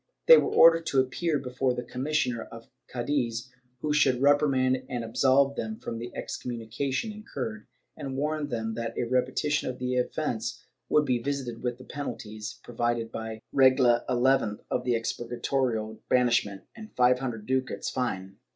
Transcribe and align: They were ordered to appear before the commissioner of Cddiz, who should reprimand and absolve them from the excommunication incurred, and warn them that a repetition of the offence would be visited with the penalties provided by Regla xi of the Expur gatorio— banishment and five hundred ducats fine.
They 0.25 0.35
were 0.39 0.49
ordered 0.49 0.87
to 0.87 0.99
appear 0.99 1.37
before 1.37 1.75
the 1.75 1.83
commissioner 1.83 2.41
of 2.45 2.67
Cddiz, 2.91 3.49
who 3.81 3.93
should 3.93 4.19
reprimand 4.19 4.83
and 4.89 5.03
absolve 5.03 5.55
them 5.55 5.77
from 5.77 5.99
the 5.99 6.11
excommunication 6.15 7.11
incurred, 7.11 7.67
and 7.95 8.17
warn 8.17 8.47
them 8.47 8.73
that 8.73 8.97
a 8.97 9.03
repetition 9.03 9.69
of 9.69 9.77
the 9.77 9.97
offence 9.97 10.65
would 10.89 11.05
be 11.05 11.21
visited 11.21 11.61
with 11.61 11.77
the 11.77 11.83
penalties 11.83 12.55
provided 12.63 13.11
by 13.11 13.43
Regla 13.53 14.03
xi 14.09 14.63
of 14.71 14.83
the 14.85 14.93
Expur 14.95 15.29
gatorio— 15.29 15.99
banishment 16.09 16.63
and 16.75 16.95
five 16.95 17.19
hundred 17.19 17.45
ducats 17.45 17.91
fine. 17.91 18.37